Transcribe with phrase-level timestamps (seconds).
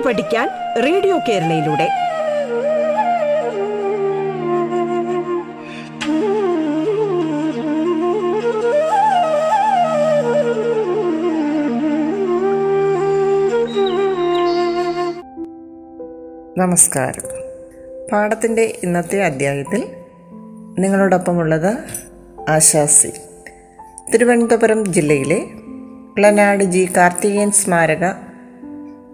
[0.00, 0.48] കേട്ടു പഠിക്കാൻ
[0.82, 1.88] റേഡിയോ കേരളയിലൂടെ.
[16.60, 17.22] നമസ്കാരം.
[18.12, 19.84] പാഠത്തിന്റെ ഇന്നത്തെ അധ്യായത്തിൽ
[20.78, 21.76] നിങ്ങളോടൊപ്പമുള്ളത്
[22.50, 23.12] ആശാസി
[24.12, 25.46] തിരുവനന്തപുരം ജില്ലയിലെ
[26.16, 28.29] പ്ലനാട് ജി കാർത്തികേയൻ സ്മാരക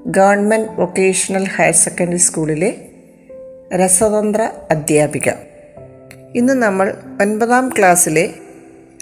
[0.06, 2.74] ഗവൺമെന്റ് വൊക്കേഷണൽ ഹയർ സെക്കൻഡറി സ്കൂളിലെ
[3.77, 5.30] രസതന്ത്ര അധ്യാപിക.
[6.34, 8.30] ഇന്ന് നമ്മൾ ഒൻപതാം ക്ലാസ്സിലെ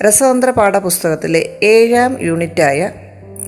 [0.09, 2.91] രസതന്ത്ര പാഠപുസ്തകത്തിലെ ഏഴാം യൂണിറ്റായ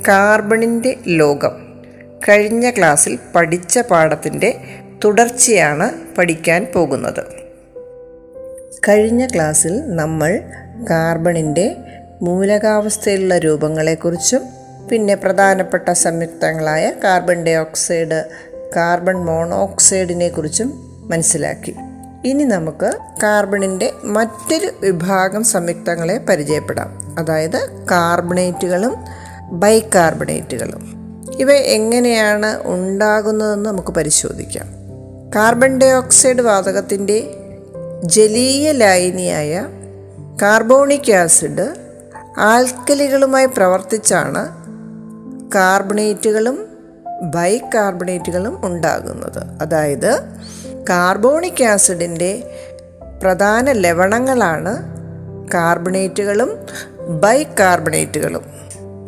[0.08, 1.82] കാർബണിന്റെ ലോകം
[2.28, 4.56] കഴിഞ്ഞ ക്ലാസ്സിൽ പഠിച്ച പാഠത്തിന്റെ
[5.04, 7.24] തുടർച്ചയാണ് പഠിക്കാൻ പോകുന്നത്.
[8.88, 10.42] കഴിഞ്ഞ ക്ലാസ്സിൽ നമ്മൾ
[10.90, 11.76] കാർബണിന്റെ
[12.22, 14.55] മൂലകാവസ്ഥയിലുള്ള രൂപങ്ങളെക്കുറിച്ചും
[14.90, 18.24] പിന്നെ പ്രധാനപ്പെട്ട സംയുക്തങ്ങളായ കാർബൺ ഡൈ ഓക്സൈഡ്
[18.76, 20.72] കാർബൺ മോണോക്സൈഡിനെ കുറിച്ചും
[21.08, 21.74] മനസ്സിലാക്കി.
[22.24, 27.16] ഇനി നമുക്ക് കാർബണിന്റെ മറ്റൊരു വിഭാഗം സംയുക്തങ്ങളെ പരിചയപ്പെടാം.
[27.18, 28.94] അതായത് കാർബണേറ്റുകളും
[29.50, 30.96] ബൈകാർബണേറ്റുകളും
[31.38, 34.66] ഇവ എങ്ങനെയാണ് ഉണ്ടാകുന്നതെന്ന് നമുക്ക് പരിശോധിക്കാം.
[35.36, 37.30] കാർബൺ ഡൈ ഓക്സൈഡ് വാതകത്തിന്റെ
[38.04, 39.66] ജലീയ ലായനിയായ
[40.42, 41.74] കാർബോണിക് ആസിഡ്
[42.38, 44.55] ആൽക്കലികളുമായി പ്രവർത്തിച്ചാണ്
[45.54, 46.68] കാർബണേറ്റുകളും
[47.34, 49.62] ബൈകാർബണേറ്റുകളും ഉണ്ടാകുന്നത്.
[49.62, 50.20] അതായത്
[50.88, 52.60] കാർബോണിക് ആസിഡിന്റെ
[53.22, 54.76] പ്രധാന ലവണങ്ങളാണ്
[55.54, 56.58] കാർബണേറ്റുകളും
[57.20, 58.42] ബൈകാർബണേറ്റുകളും.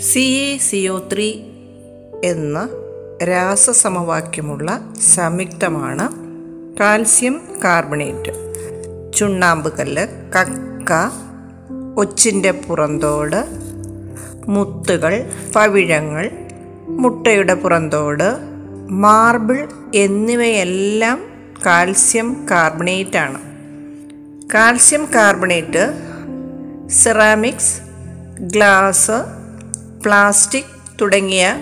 [0.00, 1.40] C A C O three
[2.24, 2.68] എന്ന
[3.24, 4.80] രാസസമവാക്യമുള്ള
[5.14, 6.08] സംയുക്തമാണ്
[6.80, 8.48] കാൽസ്യം കാർബണേറ്റ്.
[9.16, 10.92] ചുണ്ണാമ്പ് കല്ല് കക്ക
[11.96, 13.67] ഒച്ചിന്റെ പുറന്തോട്
[14.48, 16.30] മുത്തുകൾ പവിഴങ്ങൾ
[16.88, 18.36] മുട്ടയുടെ പുറന്തോട്
[18.90, 21.20] മാർബിൾ എന്നിവയെല്ലാം
[21.66, 23.40] കാൽസ്യം കാർബണേറ്റ് ആണ്
[24.54, 25.84] calcium carbonate
[26.90, 27.80] ceramics
[28.40, 29.12] glass
[30.04, 31.56] plastic തുടങ്ങിയ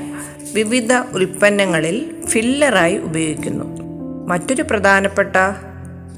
[0.54, 3.64] വിവിധ ഉൽപ്പന്നങ്ങളിൽ ഫില്ലറായി ഉപയോഗിക്കുന്നു.
[4.26, 5.36] മറ്റൊരു പ്രധാനപ്പെട്ട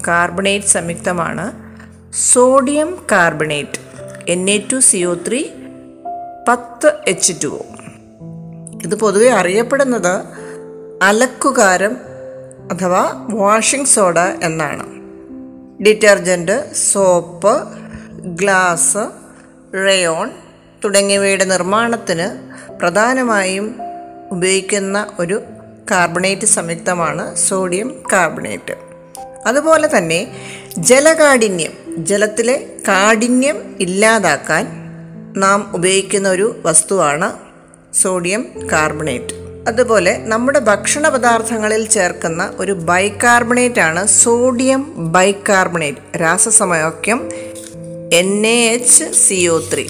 [0.07, 1.51] കാർബണേറ്റ് സംയുക്തമാണ്
[2.33, 3.79] sodium carbonate
[4.31, 5.45] N A two C O three
[6.49, 7.63] പത്ത് എച്ച് ടു ഒ
[8.83, 10.13] ഇത് പൊതുവെ അറിയപ്പെടുന്നത്
[11.01, 11.93] അലക്കുകാരം
[12.71, 14.85] അഥവാ വാഷിംഗ് സോഡ എന്നാണ്.
[15.83, 17.53] ഡിറ്റർജന്റ് സോപ്പ്
[18.25, 19.03] ഗ്ലാസ്
[19.75, 20.31] റയോൺ
[20.83, 22.27] തുടങ്ങിയവയുടെ നിർമ്മാണത്തിന്
[22.71, 23.67] പ്രധാനമായും
[24.31, 25.41] ഉപയോഗിക്കുന്ന ഒരു
[25.91, 28.75] കാർബണേറ്റ് സംയുക്തമാണ് സോഡിയം കാർബണേറ്റ്
[29.45, 30.19] അതുപോലെ തന്നെ
[30.77, 31.73] ജലകാഠിന്യം
[32.05, 32.55] ജലത്തിലെ
[32.87, 34.65] കാഠിന്യം ഇല്ലാതാക്കാൻ
[35.37, 37.31] നാം ഉപയോഗിക്കുന്ന ഒരു വസ്തുവാണ്
[37.93, 39.33] സോഡിയം കാർബണേറ്റ്.
[39.67, 47.29] അതുപോലെ നമ്മുടെ ഭക്ഷണ പദാർത്ഥങ്ങളിൽ ചേർക്കുന്ന ഒരു ബൈകാർബണേറ്റ് ആണ് sodium bicarbonate രാസസമവാക്യം
[48.13, 49.87] N A H C O three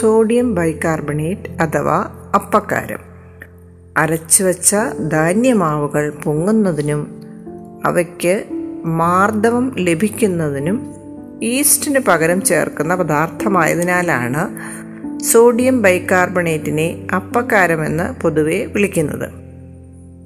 [0.00, 2.98] sodium bicarbonate അഥവാ അപ്പക്കാരം.
[3.96, 4.76] അരച്ചു വച്ച
[5.12, 7.22] ധാന്യമാവുകൾ പൊങ്ങുന്നതിനും
[7.84, 8.44] അവയ്ക്ക്
[8.84, 10.95] മാർദ്ദവം ലഭിക്കുന്നതിനും
[11.42, 14.42] ഈസ്റ്റിന് പകരം ചേർക്കുന്ന പദാർത്ഥമായതിനാലാണ്
[15.22, 19.28] സോഡിയം ബൈകാർബണേറ്റിനെ അപ്പക്കാരമെന്ന് പൊതുവെ വിളിക്കുന്നത്.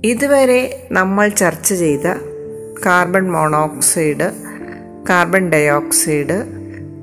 [0.05, 2.15] ഇതുവരെ നമ്മൾ ചർച്ച ചെയ്ത
[2.87, 4.33] കാർബൺ മോണോക്സൈഡ്
[5.11, 6.45] കാർബൺ ഡയോക്സൈഡ്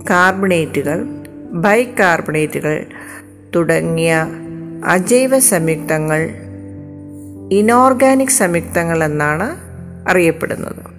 [0.09, 1.03] കാർബണേറ്റുകൾ
[1.51, 2.85] ബൈകാർബണേറ്റുകൾ
[3.55, 4.27] തുടങ്ങിയ
[4.85, 6.29] അജൈവ സംയുക്തങ്ങൾ
[7.51, 9.57] ഇനോർഗാനിക് സംയുക്തങ്ങൾ എന്നാണ്
[10.09, 10.96] അറിയപ്പെടുന്നത്.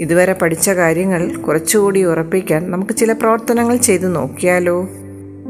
[0.00, 4.88] ഇതുവരെ പഠിച്ച കാര്യങ്ങൾ കുറച്ചുകൂടി ഉറപ്പിക്കാൻ നമുക്ക് ചില പ്രവർത്തനങ്ങൾ ചെയ്തു നോക്കിയാലോ?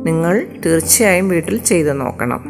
[0.05, 2.45] നിങ്ങൾ തീർച്ചയായും വീട്ടിൽ ചെയ്തു നോക്കണം.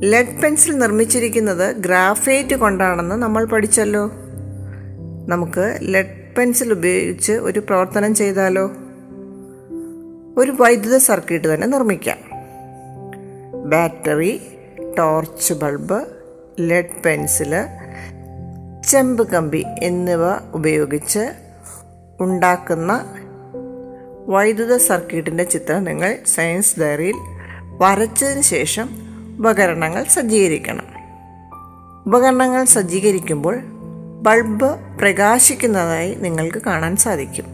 [0.00, 4.10] ലെഡ് പെൻസിൽ നിർമ്മിച്ചിരിക്കുന്നത് ഗ്രാഫൈറ്റ് കൊണ്ടാണെന്ന് നമ്മൾ പഠിച്ചല്ലോ.
[5.28, 8.70] നമുക്ക് ലെഡ് പെൻസിൽ ഉപയോഗിച്ച് ഒരു പ്രവർത്തനം ചെയ്താലോ?
[10.36, 12.18] ഒരു വൈദ്യുത സർക്യൂട്ട് തന്നെ നിർമ്മിക്കാം.
[13.70, 14.40] Battery
[14.98, 16.04] torch bulb
[16.60, 17.64] lead pencil
[18.88, 20.18] ചെമ്പ് കമ്പി എന്നിവ
[20.52, 21.32] ഉപയോഗിച്ച്
[22.20, 23.14] ഉണ്ടാക്കുന്ന
[24.26, 27.14] വൈദ്യുത സർക്യൂട്ടിന്റെ ചിത്രം നിങ്ങൾ സയൻസ് ഡയറിയിൽ
[27.78, 28.88] വരച്ചതിന് ശേഷം
[29.38, 30.84] ഉപകരണങ്ങൾ സജ്ജീകരിക്കണം.
[32.06, 33.60] ഉപകരണങ്ങൾ സജ്ജീകരിക്കുമ്പോൾ
[34.22, 37.44] ബൾബ് പ്രകാശിക്കുന്നതായി നിങ്ങൾക്ക് കാണാൻ സാധിക്കും.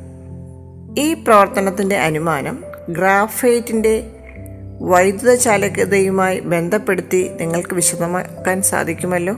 [0.98, 4.10] ഈ പ്രവർത്തനത്തിന്റെ അനുമാനം ഗ്രാഫൈറ്റിന്റെ
[4.80, 9.36] വൈദ്യുത ചാലകതയുമായി ബന്ധപ്പെടുത്തി നിങ്ങൾക്ക് വിശദമാക്കാൻ സാധിക്കുമല്ലോ?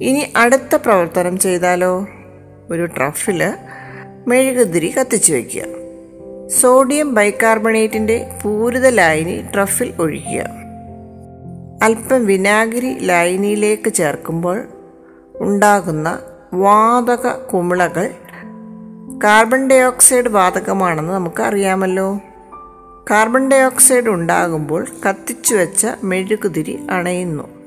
[0.00, 2.06] ഇനി അടുത്ത പ്രവർത്തനം ചെയ്താലോ?
[2.70, 3.54] ഒരു ട്രഫിൽ
[4.28, 5.62] മെഴുകുതിരി കത്തിച്ചു വയ്ക്കുക
[6.48, 10.44] സോഡിയം ബൈകാർബണേറ്റിന്റെ പൂരിത ലായനി ട്രഫിൽ ഒഴിക്കുക.
[11.82, 14.62] അല്പം വിനാഗിരി ലായനിയിലേക്ക് ചേർക്കുമ്പോൾ
[15.34, 16.18] ഉണ്ടാകുന്ന
[16.54, 18.10] വാതക കുമിളകൾ
[19.24, 22.20] കാർബൺ ഡൈ ഓക്സൈഡ് വാതകമാണെന്ന് നമുക്ക് അറിയാമല്ലോ.
[23.10, 27.59] കാർബൺ ഡൈ ഓക്സൈഡ് ഉണ്ടാകുമ്പോൾ കത്തിച്ചു വെച്ച മെഴുകുതിരി അണയുന്നു.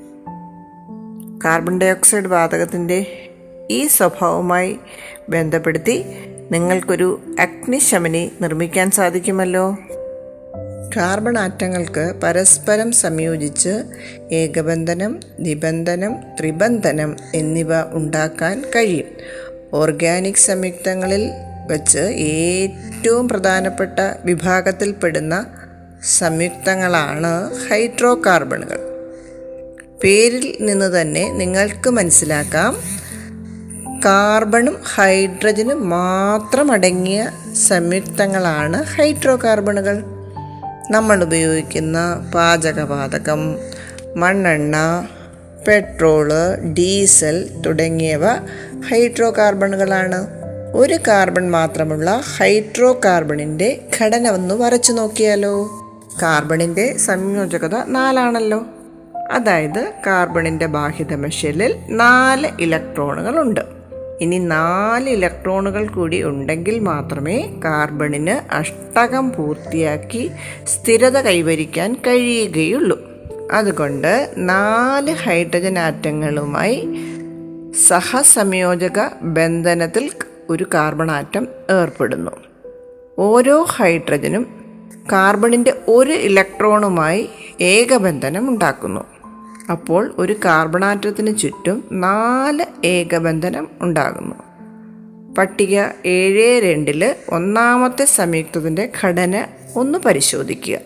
[1.44, 3.28] കാർബൺ ഡൈ ഓക്സൈഡ് വാതകത്തിന്റെ
[3.70, 4.76] ഈ സ്വഭാവവുമായി
[5.28, 6.04] ബന്ധപ്പെടുത്തി
[6.50, 9.78] നിങ്ങൾക്കൊരു അഗ്നിശമനി നിർമ്മിക്കാൻ സാധിക്കുമല്ലോ.
[10.96, 13.82] കാർബൺ ആറ്റങ്ങൾക്ക് പരസ്പരം സംയോജിച്ച്
[14.32, 19.06] ഏകബന്ധനം നിബന്ധനം ത്രിബന്ധനം എന്നിവ ഉണ്ടാക്കാൻ കഴിയും.
[19.74, 21.30] ഓർഗാനിക് സംയുക്തങ്ങളിൽ
[21.70, 25.46] വച്ച് ഏറ്റവും പ്രധാനപ്പെട്ട വിഭാഗത്തിൽപ്പെടുന്ന
[26.18, 28.93] സംയുക്തങ്ങളാണ് ഹൈഡ്രോ കാർബണുകൾ
[30.02, 32.76] പേരിൽ നിന്ന് തന്നെ നിങ്ങൾക്ക് മനസ്സിലാക്കാം.
[34.04, 37.30] കാർബണും ഹൈഡ്രജനും മാത്രം അടങ്ങിയ
[37.68, 40.04] സംയുക്തങ്ങളാണ് ഹൈഡ്രോ കാർബണുകൾ
[40.90, 43.56] നമ്മൾ ഉപയോഗിക്കുന്ന പാചകവാതകം
[44.16, 45.06] മണ്ണെണ്ണ
[45.66, 46.28] പെട്രോൾ
[46.78, 48.24] ഡീസൽ തുടങ്ങിയവ
[48.88, 50.26] ഹൈഡ്രോ കാർബണുകളാണ്
[50.74, 55.70] ഒരു കാർബൺ മാത്രമുള്ള ഹൈഡ്രോ കാർബണിന്റെ ഘടന ഒന്ന് വരച്ചു നോക്കിയാലോ.
[56.22, 58.66] കാർബണിന്റെ സംയോജകത നാലാണല്ലോ.
[59.32, 63.60] അതായത് കാർബണിന്റെ ബാഹ്യതമ ഷെല്ലിൽ നാല് ഇലക്ട്രോണുകളുണ്ട്.
[64.20, 70.30] ഇനി നാല് ഇലക്ട്രോണുകൾ കൂടി ഉണ്ടെങ്കിൽ മാത്രമേ കാർബണിന് അഷ്ടകം പൂർത്തിയാക്കി
[70.64, 73.00] സ്ഥിരത കൈവരിക്കാൻ കഴിയുകയുള്ളൂ.
[73.52, 76.88] അതുകൊണ്ട് നാല് ഹൈഡ്രജൻ ആറ്റങ്ങളുമായി
[77.88, 80.10] സഹസംയോജക ബന്ധനത്തിൽ
[80.50, 82.30] ഒരു കാർബൺ ആറ്റം ഏർപ്പെടുന്നു.
[83.18, 84.46] ഓരോ ഹൈഡ്രജനും
[85.12, 87.28] കാർബണിന്റെ ഒരു ഇലക്ട്രോണുമായി
[87.60, 89.13] ഏകബന്ധനം ഉണ്ടാക്കുന്നു.
[89.70, 94.34] അപ്പോൾ ഒരു കാർബണാറ്റത്തിന് ചുറ്റും നാല് ഏകബന്ധനം ഉണ്ടാകുന്നു.
[95.38, 99.46] പട്ടിക ഏഴ് രണ്ടിൽ ഒന്നാമത്തെ സംയുക്തത്തിന്റെ ഘടന
[99.76, 100.78] ഒന്ന് പരിശോധിക്കുക.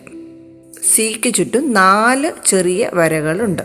[0.95, 3.61] സിക്ക് ചുറ്റും നാല് ചെറിയ വരകളുണ്ട്.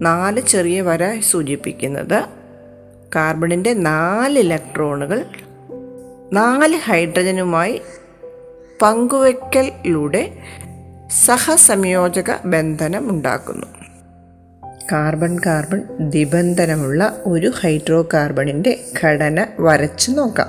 [0.00, 2.24] നാല് ചെറിയ വര സൂചിപ്പിക്കുന്നത്
[3.16, 5.24] കാർബണിന്റെ നാല് ഇലക്ട്രോണുകൾ
[6.32, 7.80] നാല് ഹൈഡ്രജനുമായി
[8.82, 10.38] പങ്കുവയ്ക്കലിലൂടെ
[11.24, 13.81] സഹസംയോജക ബന്ധനം ഉണ്ടാക്കുന്നു.
[14.92, 20.48] കാർബൺ കാർബൺ ദിബന്ധനമുള്ള ഒരു ഹൈഡ്രോ കാർബണിന്റെ ഘടന വരച്ചു നോക്കാം.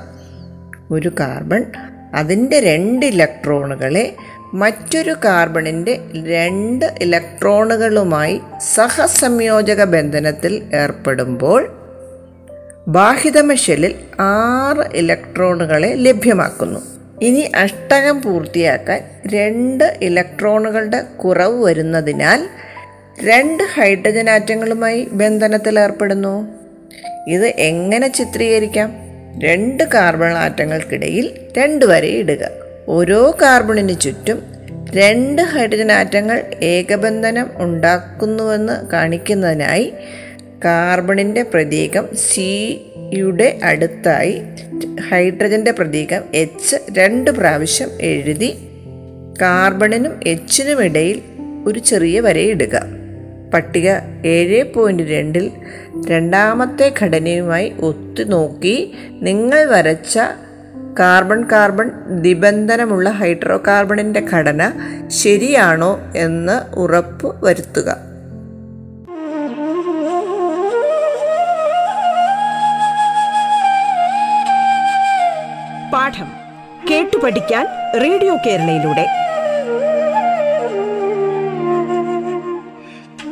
[0.92, 1.66] ഒരു കാർബൺ
[2.14, 4.16] അതിന്റെ രണ്ട് ഇലക്ട്രോണുകളെ
[4.54, 8.42] മറ്റൊരു കാർബണിന്റെ രണ്ട് ഇലക്ട്രോണുകളുമായി
[8.76, 11.76] സഹസംയോജക ബന്ധനത്തിൽ ഏർപ്പെടുമ്പോൾ
[12.88, 16.80] ബാഹിതമഷലിൽ ആറ് ഇലക്ട്രോണുകളെ ലഭ്യമാക്കുന്നു.
[17.22, 22.50] ഇനി അഷ്ടകം പൂർത്തിയാക്കാൻ രണ്ട് ഇലക്ട്രോണുകളുടെ കുറവ് വരുന്നതിനാൽ
[23.22, 26.48] രണ്ട് ഹൈഡ്രജൻ ആറ്റങ്ങളുമായി ബന്ധനത്തിൽ ഏർപ്പെടുന്നു.
[27.28, 28.94] ഇത് എങ്ങനെ ചിത്രീകരിക്കാം?
[29.44, 32.50] രണ്ട് കാർബൺ ആറ്റങ്ങൾക്കിടയിൽ രണ്ട് വരെ ഇടുക.
[32.88, 34.44] ഓരോ കാർബണിന് ചുറ്റും
[34.96, 39.94] രണ്ട് ഹൈഡ്രജൻ ആറ്റങ്ങൾ ഏകബന്ധനം ഉണ്ടാക്കുന്നുവെന്ന് കാണിക്കുന്നതിനായി
[40.66, 44.42] കാർബണിന്റെ പ്രതീകം സിയുടെ അടുത്തായി
[45.10, 48.58] ഹൈഡ്രജന്റെ പ്രതീകം എച്ച് രണ്ട് പ്രാവശ്യം എഴുതി
[49.42, 51.22] കാർബണിനും എച്ചിനും ഇടയിൽ
[51.66, 53.03] ഒരു ചെറിയ വരയിടുക
[53.54, 53.90] പട്ടിക
[54.26, 55.52] ഏഴ് പോയിന്റ് രണ്ടിൽ
[56.10, 60.20] രണ്ടാമത്തെ ഘടനയുമായി ഒത്തു നോക്കി നിങ്ങൾ വരച്ച
[61.00, 64.72] കാർബൺ കാർബൺ നിബന്ധനമുള്ള ഹൈഡ്രോ കാർബണിന്റെ ഘടന
[65.08, 67.90] ശരിയാണോ എന്ന് ഉറപ്പ് വരുത്തുക.
[75.94, 76.30] പാഠം
[76.92, 77.66] കേട്ടു പഠിക്കാൻ
[78.02, 79.23] റേഡിയോ കേരളയിലൂടെ.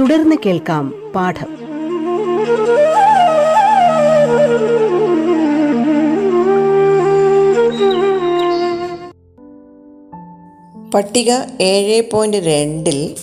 [0.00, 1.46] തുടർന്ന് കേൾക്കാം പാഠം.
[10.90, 13.16] പട്ടിക ഏഴ് പോയിന്റ് രണ്ടിൽ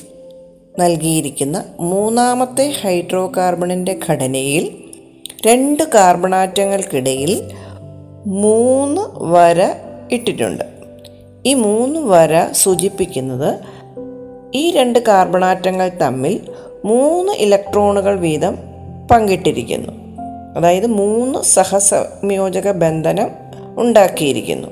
[0.80, 4.84] നൽകിയിരിക്കുന്ന മൂന്നാമത്തെ ഹൈഡ്രോ കാർബണിന്റെ ഘടനയിൽ
[5.46, 7.51] രണ്ട് കാർബണാറ്റങ്ങൾക്കിടയിൽ
[8.25, 9.74] മൂന്ന് വര
[10.12, 10.63] ഇട്ടിട്ടുണ്ട്.
[11.46, 13.60] ഈ മൂന്ന് വര സൂചിപ്പിക്കുന്നത്
[14.56, 16.39] ഈ രണ്ട് കാർബണാറ്റങ്ങൾ തമ്മിൽ
[16.86, 18.58] മൂന്ന് ഇലക്ട്രോണുകൾ വീതം
[19.12, 19.92] പങ്കിട്ടിരിക്കുന്നു.
[20.58, 23.28] അതായത് മൂന്ന് സഹസംയോജക ബന്ധനം
[23.78, 24.68] ഉണ്ടാക്കിയിരിക്കുന്നു.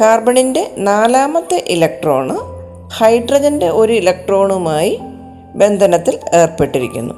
[0.00, 2.36] കാർബണിന്റെ നാലാമത്തെ ഇലക്ട്രോണ്
[2.88, 4.98] ഹൈഡ്രജന്റെ ഒരു ഇലക്ട്രോണുമായി
[5.54, 7.14] ബന്ധനത്തിൽ ഏർപ്പെട്ടിരിക്കുന്നു.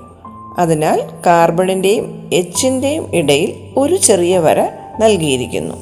[0.58, 4.60] അതിനാൽ കാർബണിന്റെയും എച്ചിന്റെയും ഇടയിൽ ഒരു ചെറിയ വര
[4.98, 5.74] നൽകിയിരിക്കുന്നു.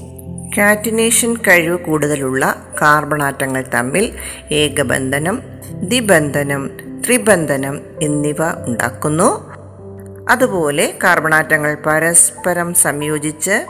[0.58, 4.12] കാറ്റിനേഷൻ കഴിവ് കൂടുതലുള്ള കാർബണാറ്റങ്ങൾ തമ്മിൽ
[4.52, 6.70] ഏകബന്ധനം ദ്വിബന്ധനം
[7.04, 9.54] ത്രിബന്ധനം എന്നിവ ഉണ്ടാക്കുന്നു.
[10.30, 13.66] അതുപോലെ കാർബണാറ്റങ്ങൾ പരസ്പരം സംയോജിച്ച്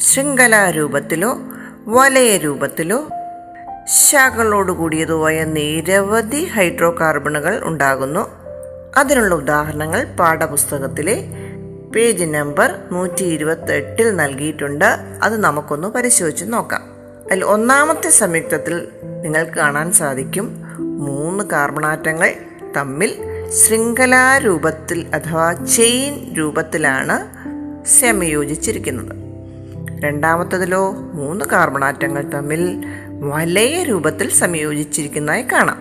[0.00, 1.38] ശൃംഖലാരൂപത്തിലോ
[1.86, 3.08] വലയ രൂപത്തിലോ
[4.10, 8.30] ശാഖകളോടുകൂടിയതുമായ നിരവധി ഹൈഡ്രോ കാർബണുകൾ ഉണ്ടാകുന്നു.
[8.96, 11.24] അതിനുള്ള ഉദാഹരണങ്ങൾ പാഠപുസ്തകത്തിലെ
[11.94, 14.84] പേജ് നമ്പർ നൂറ്റി ഇരുപത്തി എട്ടിൽ നൽകിയിട്ടുണ്ട്.
[15.22, 16.82] അത് നമുക്കൊന്ന് പരിശോധിച്ച് നോക്കാം.
[17.26, 18.88] അതിൽ ഒന്നാമത്തെ സംയുക്തത്തിൽ
[19.22, 22.34] നിങ്ങൾക്ക് കാണാൻ സാധിക്കും മൂന്ന് കാർബണാറ്റങ്ങൾ
[22.76, 23.10] തമ്മിൽ
[23.50, 27.16] ശൃംഖലാരൂപത്തിൽ അഥവാ ചെയിൻ രൂപത്തിലാണ്
[27.86, 29.26] സംയോജിച്ചിരിക്കുന്നത്
[30.00, 32.84] രണ്ടാമത്തതിലോ മൂന്ന് കാർബണാറ്റങ്ങൾ തമ്മിൽ
[33.20, 35.78] വലയ രൂപത്തിൽ സംയോജിച്ചിരിക്കുന്നതായി കാണാം.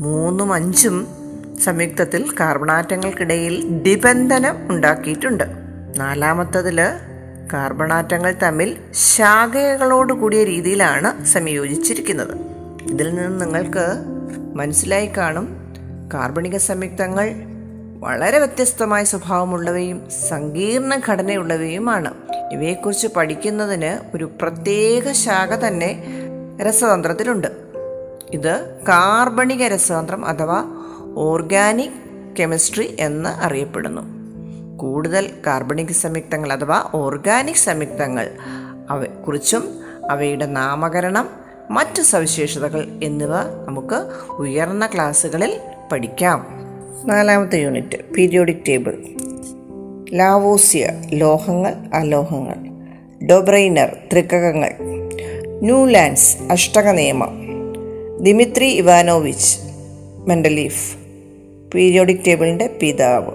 [0.00, 1.06] മൂന്നും അഞ്ചും
[1.64, 5.44] സംയുക്തത്തിൽ കാർബണാറ്റങ്ങൾക്കിടയിൽ ദ്വിബന്ധനം ഉണ്ടാക്കിയിട്ടുണ്ട്.
[5.96, 6.80] നാലാമത്തതിൽ
[7.52, 12.34] കാർബണാറ്റങ്ങൾ തമ്മിൽ ശാഖകളോട് കൂടിയ രീതിയിലാണ് സംയോജിച്ചിരിക്കുന്നത്
[12.90, 13.86] ഇതിൽ നിന്ന് നിങ്ങൾക്ക്
[14.54, 15.67] മനസ്സിലായി കാണും
[16.14, 17.34] കാർബണിക സംയുക്തങ്ങൾ
[17.98, 22.14] വളരെ വ്യത്യസ്തമായ സ്വഭാവമുള്ളവയും സങ്കീർണ ഘടനയുള്ളവയുമാണ്.
[22.52, 26.04] ഇവയെക്കുറിച്ച് പഠിക്കുന്നതിന് ഒരു പ്രത്യേക ശാഖ തന്നെ
[26.68, 27.48] രസതന്ത്രത്തിലുണ്ട്.
[28.30, 30.64] ഇത് കാർബണിക രസതന്ത്രം അഥവാ
[31.16, 34.02] ഓർഗാനിക് കെമിസ്ട്രി എന്ന് അറിയപ്പെടുന്നു.
[34.78, 38.30] കൂടുതൽ കാർബണിക് സംയുക്തങ്ങൾ അഥവാ ഓർഗാനിക് സംയുക്തങ്ങൾ
[38.90, 41.30] അവ കുറിച്ചും അവയുടെ നാമകരണം
[41.70, 43.36] മറ്റ് സവിശേഷതകൾ എന്നിവ
[43.66, 45.60] നമുക്ക് ഉയർന്ന ക്ലാസ്സുകളിൽ
[45.92, 46.46] പഠിക്കാം.
[47.04, 48.98] നാലാമത്തെ യൂണിറ്റ് പീരിയോഡിക് ടേബിൾ.
[50.12, 52.54] ലാവോസിയ ലോഹങ്ങൾ അലോഹങ്ങൾ.
[53.26, 54.74] ഡൊബ്രൈനർ ത്രികകങ്ങൾ.
[55.62, 57.42] ന്യൂലാൻഡ്സ് അഷ്ടക നിയമം
[58.20, 59.58] ദിമിത്രി ഇവാനോവിച്ച്
[60.26, 60.96] മെൻഡലീഫ്.
[61.74, 63.30] പീരിയോഡിക് ടേബിളിന്റെ പിതാവ്.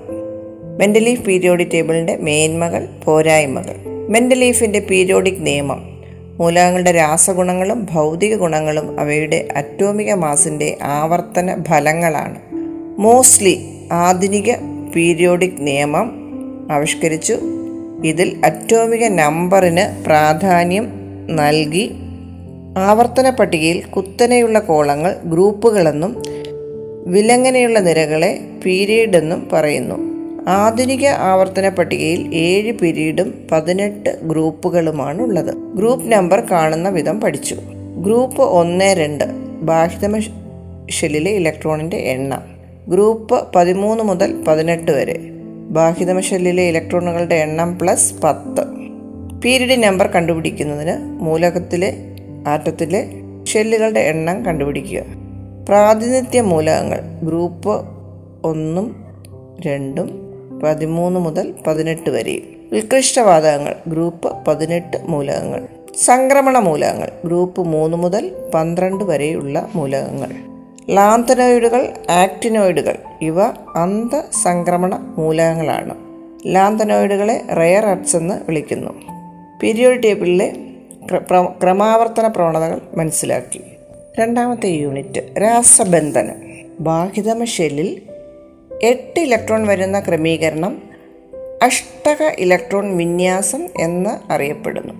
[0.79, 3.75] മെൻഡലീഫ് പീരിയോഡിക് ടേബിളിന്റെ മേന്മകൾ പോരായ്മകൾ.
[4.09, 5.92] മെൻഡലീഫിന്റെ പീരിയോഡിക് നിയമം.
[6.39, 12.35] മൂലകങ്ങളുടെ രാസഗുണങ്ങളും ഭൗതിക ഗുണങ്ങളും അവയുടെ അറ്റോമിക മാസിന്റെ ആവർത്തന ഫലങ്ങളാണ്.
[12.97, 14.53] മോസ്റ്റ്ലി ആധുനിക
[14.95, 16.11] പീരിയോഡിക് നിയമം
[16.71, 17.39] ആവിഷ്കരിച്ചു.
[18.05, 20.93] ഇതിൽ അറ്റോമിക നമ്പറിന് പ്രാധാന്യം
[21.29, 21.91] നൽകി.
[22.77, 26.23] ആവർത്തന പട്ടികയിൽ കുത്തനെയുള്ള കോളങ്ങൾ ഗ്രൂപ്പുകളെന്നും
[27.05, 30.12] വിലങ്ങനെയുള്ള നിരകളെ പീരീഡ് എന്നും പറയുന്നു.
[30.47, 37.55] ആധുനിക ആവർത്തന പട്ടികയിൽ ഏഴ് പിരീഡും പതിനെട്ട് ഗ്രൂപ്പുകളുമാണ് ഉള്ളത് ഗ്രൂപ്പ് നമ്പർ കാണുന്ന വിധം പഠിച്ചു.
[37.97, 39.23] ഗ്രൂപ്പ് ഒന്ന് രണ്ട്
[39.61, 40.19] ബാഹ്യതമ
[40.89, 42.41] ഷെല്ലിലെ ഇലക്ട്രോണിന്റെ എണ്ണം.
[42.87, 45.19] ഗ്രൂപ്പ് പതിമൂന്ന് മുതൽ പതിനെട്ട് വരെ
[45.69, 48.65] ബാഹ്യതമ ഷെല്ലിലെ ഇലക്ട്രോണുകളുടെ എണ്ണം പ്ലസ് പത്ത്.
[49.41, 51.93] പീരീഡ് നമ്പർ കണ്ടുപിടിക്കുന്നതിന് മൂലകത്തിലെ
[52.47, 53.09] ആറ്റത്തിലെ
[53.45, 55.03] ഷെല്ലുകളുടെ എണ്ണം കണ്ടുപിടിക്കുക.
[55.69, 57.85] പ്രാതിനിധ്യ മൂലകങ്ങൾ ഗ്രൂപ്പ്
[58.43, 59.05] ഒന്നും
[59.65, 60.22] രണ്ടും
[60.63, 65.67] പതിമൂന്ന് മുതൽ പതിനെട്ട് വരെയും ഉത്കൃഷ്ടവാതകങ്ങൾ ഗ്രൂപ്പ് പതിനെട്ട് മൂലകങ്ങൾ.
[66.05, 70.29] സംക്രമണ മൂലകങ്ങൾ ഗ്രൂപ്പ് മൂന്ന് മുതൽ പന്ത്രണ്ട് വരെയുള്ള മൂലകങ്ങൾ.
[70.89, 73.43] ലാന്തനോയിഡുകൾ ആക്ടിനോയിഡുകൾ ഇവ
[73.75, 75.95] അന്തസംക്രമണ മൂലകങ്ങളാണ്.
[76.55, 78.91] ലാന്തനോയിഡുകളെ റെയർ അർട്സ് എന്ന് വിളിക്കുന്നു.
[79.63, 80.55] പീരിയോഡ് ടേബിളിലെ
[81.63, 83.61] ക്രമാവർത്തന പ്രവണതകൾ മനസ്സിലാക്കി.
[84.19, 86.35] രണ്ടാമത്തെ യൂണിറ്റ് രാസബന്ധനം.
[86.79, 88.01] ബാഹിതമ ഷെല്ലിൽ
[88.83, 90.81] എട്ട് ഇലക്ട്രോൺ വരുന്ന ക്രമീകരണം
[91.61, 94.93] അഷ്ടക ഇലക്ട്രോൺ വിന്യാസം എന്ന് അറിയപ്പെടുന്നു.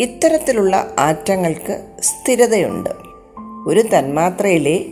[0.00, 2.90] ഇത്തരത്തിലുള്ള ആറ്റങ്ങൾക്ക് സ്ഥിരതയുണ്ട്.
[3.66, 4.84] ഒരു തന്മാത്രയിലെ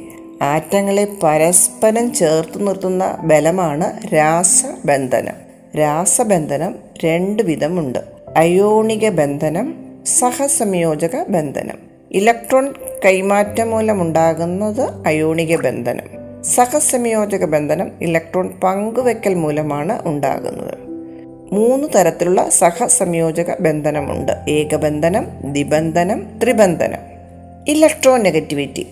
[0.42, 5.34] ആറ്റങ്ങളെ പരസ്പരം ചേർത്ത് നിർത്തുന്ന ബലമാണ് രാസബന്ധനം.
[5.78, 6.74] രാസബന്ധനം
[7.04, 7.98] രണ്ട് വിധമുണ്ട്.
[8.36, 9.74] അയോണിക ബന്ധനം
[10.06, 11.78] സഹസംയോജക ബന്ധനം.
[12.10, 12.74] ഇലക്ട്രോൺ
[13.04, 16.19] കൈമാറ്റം മൂലമുണ്ടാകുന്നത് അയോണിക ബന്ധനം.
[16.44, 20.78] സഹസംയോജക ബന്ധനം ഇലക്ട്രോൺ പങ്കുവെക്കൽ മൂലമാണ് ഉണ്ടാകുന്നത്.
[21.54, 24.32] മൂന്ന് തരത്തിലുള്ള സഹസംയോജക ബന്ധനമുണ്ട്.
[24.49, 26.99] ഏകബന്ധനം ദ്വിബന്ധനം ത്രിബന്ധനം.
[27.68, 28.87] Electro negativity.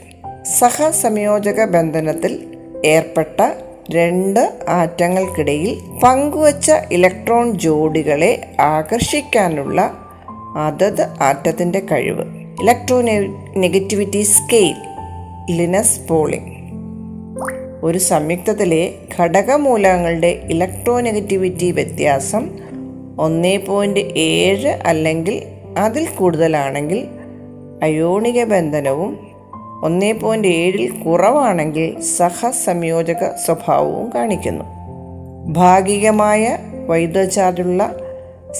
[0.58, 3.50] സഹസംയോജക ബന്ധനത്തിൽ ഏർപ്പെട്ട
[3.90, 9.94] രണ്ട് ആറ്റങ്ങൾക്കിടയിൽ പങ്കുവച്ച ഇലക്ട്രോൺ ജോഡികളെ ആകർഷിക്കാനുള്ള
[10.56, 12.24] അതത് ആറ്റത്തിന്റെ കഴിവ്.
[13.56, 14.74] Electronegativity scale
[15.50, 16.57] Linus Pauling.
[17.82, 22.50] ഒരു സംയുക്തത്തിലെ ഘടകമൂലകങ്ങളുടെ ഇലക്ട്രോനെഗറ്റിവിറ്റി വ്യത്യാസം
[23.18, 25.42] ഒന്ന് പോയിന്റ് ഏഴ് അല്ലെങ്കിൽ
[25.78, 27.08] അതിൽ കൂടുതലാണെങ്കിൽ
[27.82, 29.28] അയോണിക ബന്ധനവും
[29.82, 34.64] ഒന്ന് പോയിന്റ് ഏഴിൽ കുറവാണെങ്കിൽ സഹസംയോജക സ്വഭാവവും കാണിക്കുന്നു.
[35.52, 37.96] ഭാഗികമായ വൈദ്യുതചാർജുള്ള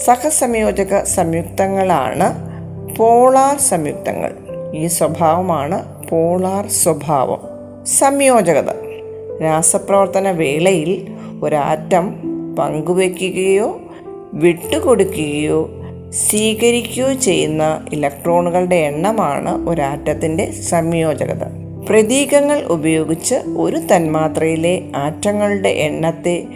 [0.05, 2.49] സഹസംയോജക സംയുക്തങ്ങളാണ്
[2.95, 4.35] പോളാർ സംയുക്തങ്ങൾ.
[4.75, 7.41] ഈ സ്വഭാവമാണ് പോളാർ സ്വഭാവം.
[7.85, 8.88] സംയോജകത.
[9.41, 11.07] രാസപ്രവർത്തന വേളയിൽ
[11.43, 12.15] ഒരാറ്റം
[12.55, 13.81] പങ്കുവയ്ക്കുകയോ
[14.33, 15.69] വിട്ടുകൊടുക്കുകയോ
[16.09, 21.43] സ്വീകരിക്കുകയോ ചെയ്യുന്ന ഇലക്ട്രോണുകളുടെ എണ്ണമാണ് ഒരാറ്റത്തിന്റെ സംയോജകത.
[21.89, 26.47] പ്രതീകങ്ങൾ ഉപയോഗിച്ച് ഒരു തന്മാത്രയിലെ ആറ്റങ്ങളുടെ എണ്ണത്തെ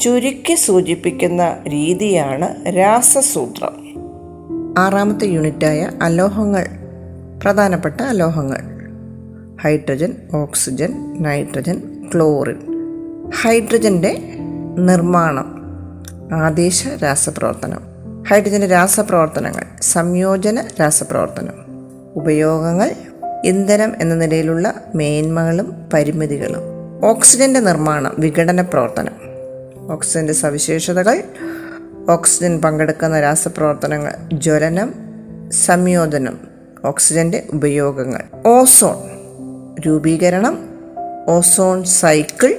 [0.00, 3.90] ചുരുക്കി സൂചിപ്പിക്കുന്ന രീതിയാണ് രാസസൂത്രം.
[4.78, 6.66] ആറാമത്തെ യൂണിറ്റായ അലോഹങ്ങൾ
[7.42, 8.60] പ്രധാനപ്പെട്ട അലോഹങ്ങൾ.
[9.62, 11.82] ഹൈഡ്രജൻ ഓക്സിജൻ നൈട്രജൻ
[12.14, 12.56] ക്ലോറിൻ
[13.42, 14.22] ഹൈഡ്രജന്റെ
[14.78, 15.60] നിർമ്മാണം
[16.32, 17.80] ആദേശ രാസപ്രവർത്തനം.
[18.30, 21.52] ഹൈഡ്രജന്റെ രാസപ്രവർത്തനങ്ങൾ സംയോജന രാസപ്രവർത്തനം.
[22.16, 22.92] ഉപയോഗങ്ങൾ
[23.44, 26.60] ഇന്ധനം എന്ന നിലയിലുള്ള മേന്മകളും പരിമിതികളും.
[27.04, 29.12] ഓക്സിജന്റെ നിർമ്മാണം വിഘടന പ്രവർത്തനം.
[29.92, 31.22] ഓക്സിജന്റെ സവിശേഷതകൾ
[32.10, 34.94] ഓക്സിജൻ പങ്കെടുക്കുന്ന രാസപ്രവർത്തനങ്ങൾ ജ്വലനം
[35.52, 36.38] സംയോജനം
[36.84, 38.24] ഓക്സിജന്റെ ഉപയോഗങ്ങൾ.
[38.46, 38.96] ഓസോൺ
[39.86, 40.69] രൂപീകരണം
[41.30, 42.54] ഓസോൺ സൈക്കിൾ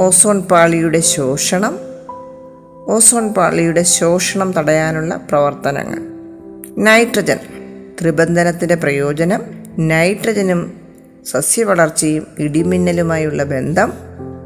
[0.00, 1.78] ഓസോൺ പാളിയുടെ ശോഷണം
[2.88, 6.00] ഓസോൺ പാളിയുടെ ശോഷണം തടയാനുള്ള പ്രവർത്തനങ്ങൾ.
[6.78, 7.38] നൈട്രജൻ
[8.00, 9.42] ത്രിബന്ധനത്തിന്റെ പ്രയോജനം
[9.78, 10.80] നൈട്രജനും
[11.26, 13.92] സസ്യവളർച്ചയും ഇടിമിന്നലുമായുള്ള ബന്ധം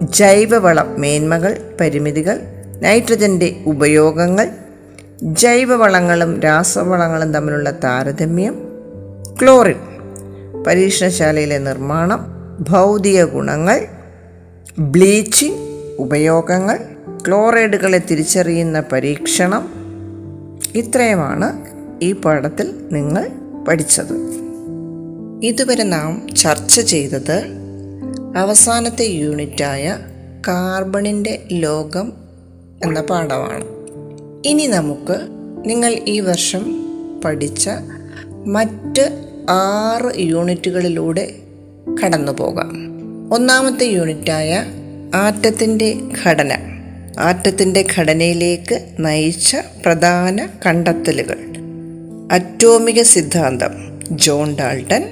[0.03, 2.41] ജൈവവളം മേന്മകൾ പരിമിതികൾ
[2.83, 4.49] നൈട്രജന്റെ ഉപയോഗങ്ങൾ
[5.23, 8.55] ജൈവവളങ്ങളും രാസവളങ്ങളും തമ്മിലുള്ള താരതമ്യം
[9.43, 9.79] ക്ലോറിൻ
[10.67, 13.87] പരീക്ഷണശാലയിലെ നിർമ്മാണം ഭൗതിക ഗുണങ്ങൾ
[14.79, 15.57] ബ്ലീച്ചിങ്
[15.99, 16.79] ഉപയോഗങ്ങൾ
[17.27, 19.73] ക്ലോറൈഡുകളെ തിരിച്ചറിയുന്ന പരീക്ഷണം
[20.75, 21.67] ഇത്രയുമാണ്
[22.03, 23.29] ഈ പാഠത്തിൽ നിങ്ങൾ
[23.69, 24.13] പഠിച്ചത്.
[25.43, 27.45] ഇതുവരെ നാം ചർച്ച ചെയ്തത്
[28.37, 29.99] അവസാനത്തെ യൂണിറ്റായ
[30.49, 32.13] കാർബണിന്റെ ലോകം
[32.85, 33.65] എന്ന പാഠമാണ്.
[34.49, 35.29] ഇനി നമുക്ക്
[35.67, 36.87] നിങ്ങൾ ഈ വർഷം
[37.25, 37.71] പഠിച്ച
[38.47, 41.40] മറ്റ് ആറ് യൂണിറ്റുകളിലൂടെ
[42.03, 42.71] കടന്നു പോകാം
[43.35, 44.65] ഒന്നാമത്തെ യൂണിറ്റായ
[45.15, 46.53] ആറ്റത്തിന്റെ ഘടന.
[47.19, 51.39] ആറ്റത്തിന്റെ ഘടനയിലേക്ക് നയിച്ച പ്രധാന കണ്ടെത്തലുകൾ.
[52.33, 54.01] അറ്റോമിക സിദ്ധാന്തം.
[54.11, 55.09] ജോൺ ഡാൾട്ടൻ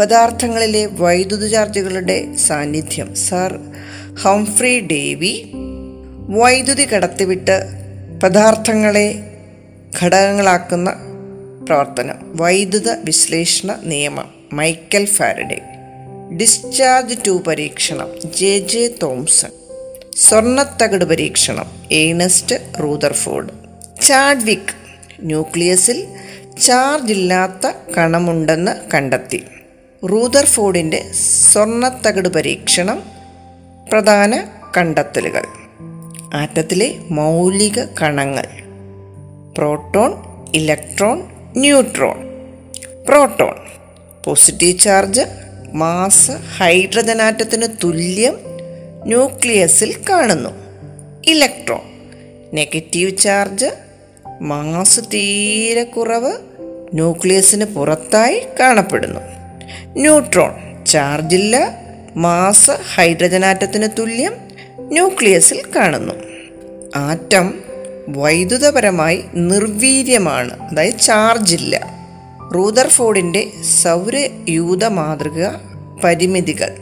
[0.00, 3.14] പദാർത്ഥങ്ങളിലെ വൈദ്യുത ചാർജുകളുടെ സാന്നിധ്യം.
[3.14, 3.58] സർ
[4.22, 5.52] ഹംഫ്രി ഡേവി
[6.28, 7.68] വൈദ്യുതി കടത്തിവിട്ട്
[8.22, 9.38] പദാർത്ഥങ്ങളെ
[10.02, 10.90] ഘടകങ്ങളാക്കുന്ന
[11.66, 12.16] പ്രവർത്തനം.
[12.24, 14.30] വൈദ്യുത വിശ്ലേഷണ നിയമം.
[14.52, 15.71] Michael Faraday.
[16.36, 18.08] ഡിസ്ചാർജ് ടു പരീക്ഷണം.
[18.36, 19.48] ജെ ജെ തോംസൺ
[20.16, 21.66] സ്വർണത്തകട് പരീക്ഷണം.
[21.92, 23.50] ഏണസ്റ്റ് റൂദർഫോർഡ്
[24.02, 24.74] ചാഡ്വിക്
[25.20, 26.06] ന്യൂക്ലിയസിൽ
[26.60, 29.44] ചാർജ് ഇല്ലാത്ത കണമുണ്ടെന്ന് കണ്ടെത്തി.
[30.10, 31.10] റൂദർഫോർഡിന്റെ
[31.52, 33.02] സ്വർണത്തകട് പരീക്ഷണം
[33.92, 35.42] പ്രധാന കണ്ടെത്തലുകൾ.
[36.34, 38.46] ആറ്റത്തിലെ മൗലിക കണങ്ങൾ.
[39.58, 40.12] Proton
[40.54, 41.22] electron
[41.56, 42.16] neutron.
[43.08, 43.54] Proton.
[44.24, 45.20] Positive charge
[45.72, 48.36] mass hydrogen ആറ്റത്തിന് തുല്യം
[49.04, 50.50] ന്യൂക്ലിയസിൽ കാണുന്നു.
[51.26, 51.80] ഇലക്ട്രോൺ
[52.54, 53.66] നെഗറ്റീവ് ചാർജ്
[54.40, 56.32] മാസ് തീരെ കുറവ്
[56.94, 59.20] ന്യൂക്ലിയസിന് പുറത്തായി കാണപ്പെടുന്നു.
[59.96, 61.78] ന്യൂട്രോൺ ചാർജില്ല
[62.16, 64.34] മാസ് ഹൈഡ്രജൻ ആറ്റത്തിന് തുല്യം
[64.78, 66.14] ന്യൂക്ലിയസിൽ കാണുന്നു.
[66.96, 67.60] ആറ്റം
[68.08, 72.01] വൈദ്യുതപരമായി നിർവീര്യമാണ് അതായത് ചാർജില്ല.
[72.54, 73.50] റൂദർഫോർഡിന്റെ
[73.82, 75.48] സൗരയൂത മാതൃക
[76.04, 76.76] പരിമിതികൾ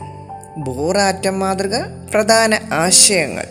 [0.57, 1.77] ബോറാറ്റം മാതൃക
[2.13, 3.45] പ്രധാന ആശയങ്ങൾ.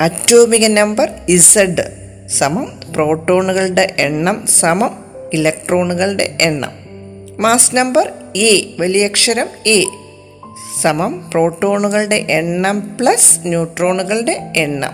[0.00, 1.92] അറ്റോമിക നമ്പർ ഇസഡ്
[2.28, 6.70] സമം പ്രോട്ടോണുകളുടെ എണ്ണം സമം ഇലക്ട്രോണുകളുടെ എണ്ണം.
[7.38, 9.84] മാസ് നമ്പർ എ വലിയക്ഷരം എ
[10.82, 14.92] സമം പ്രോട്ടോണുകളുടെ എണ്ണം പ്ലസ് ന്യൂട്രോണുകളുടെ എണ്ണം.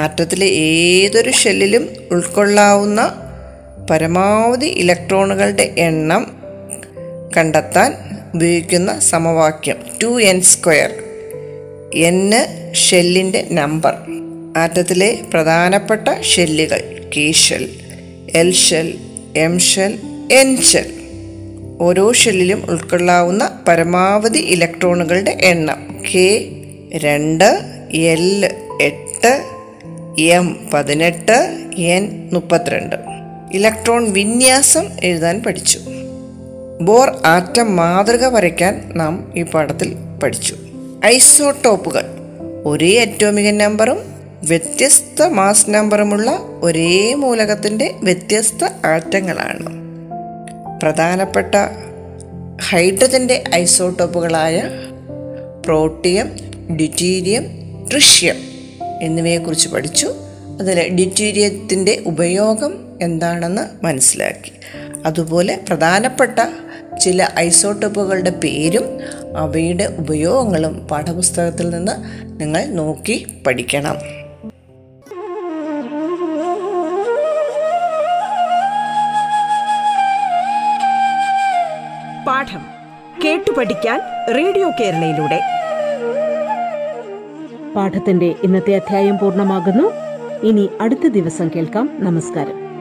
[0.00, 3.21] ആറ്റത്തിലെ ഏതൊരു ഷെല്ലിലും ഉൾക്കൊള്ളാവുന്ന
[3.90, 6.26] പരമാവധി ഇലക്ട്രോണുകളുടെ എണ്ണം
[7.36, 7.94] കണ്ടെത്താൻ
[8.34, 10.90] ഉപയോഗിക്കുന്ന സമവാക്യം ടു എൻ സ്ക്വയർ
[11.94, 13.94] എന്ന് ഷെല്ലിന്റെ നമ്പർ
[14.56, 17.68] ആറ്റത്തിലെ പ്രധാനപ്പെട്ട ഷെല്ലുകൾ K shell
[18.34, 18.94] L shell
[19.36, 19.98] M shell
[20.32, 20.90] N shell
[21.80, 26.02] ഓരോ ഷെല്ലിലും ഉൾക്കൊള്ളാവുന്ന പരമാവധി ഇലക്ട്രോണുകളുടെ എണ്ണം.
[26.14, 26.28] കെ
[26.94, 27.48] രണ്ട്
[27.94, 28.26] എൽ
[28.80, 29.32] എട്ട്
[30.22, 31.38] എം പതിനെട്ട്
[31.76, 32.96] എൻ മുപ്പത്തിരണ്ട്.
[33.54, 35.80] ഇലക്ട്രോൺ വിന്യാസം എഴുതാൻ പഠിച്ചു.
[36.80, 40.56] ബോർ ആറ്റം മാതൃക വരയ്ക്കാൻ നാം ഈ പാഠത്തിൽ പഠിച്ചു.
[41.04, 42.04] ഐസോടോപ്പുകൾ
[42.64, 43.98] ഒരേ അറ്റോമിക നമ്പറും
[44.44, 49.66] വ്യത്യസ്ത മാസ് നമ്പറുമുള്ള ഒരേ മൂലകത്തിന്റെ വ്യത്യസ്ത ആറ്റങ്ങളാണ്.
[50.82, 51.54] പ്രധാനപ്പെട്ട
[52.68, 54.62] ഹൈഡ്രജന്റെ ഐസോടോപ്പുകളായ
[55.66, 56.36] പ്രോട്ടിയം
[56.76, 57.44] ഡ്യൂറ്റീരിയം
[57.90, 58.36] ട്രിഷ്യം
[59.02, 60.14] എന്നിവയെക്കുറിച്ച് പഠിച്ചു.
[60.60, 64.52] അതിൽ ഡ്യൂറ്റീരിയത്തിന്റെ ഉപയോഗം എന്താണെന്ന് മനസ്സിലാക്കി.
[65.06, 66.38] അതുപോലെ പ്രധാനപ്പെട്ട
[67.00, 68.84] ചില ഐസോട്ടോപ്പുകളുടെ പേരും
[69.36, 71.92] അവയുടെ ഉപയോഗങ്ങളും പാഠപുസ്തകത്തിൽ നിന്ന്
[72.40, 73.96] നിങ്ങൾ നോക്കി പഠിക്കണം.
[82.26, 82.60] പാഠം
[83.24, 84.00] കേട്ടു പഠിക്കാൻ
[84.34, 85.40] റേഡിയോ കേരളയിലൂടെ.
[87.76, 89.92] പാഠത്തിന്റെ ഇന്നത്തെ അധ്യായം പൂർണമാകുന്നു.
[90.46, 91.96] ഇനി അടുത്ത ദിവസം കേൾക്കാം.
[92.00, 92.71] നമസ്കാരം.